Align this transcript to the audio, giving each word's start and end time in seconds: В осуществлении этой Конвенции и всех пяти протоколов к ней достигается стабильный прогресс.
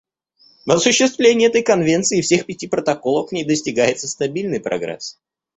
В 0.65 0.71
осуществлении 0.71 1.45
этой 1.47 1.61
Конвенции 1.61 2.17
и 2.17 2.21
всех 2.23 2.47
пяти 2.47 2.67
протоколов 2.67 3.29
к 3.29 3.33
ней 3.33 3.45
достигается 3.45 4.07
стабильный 4.07 4.59
прогресс. 4.59 5.19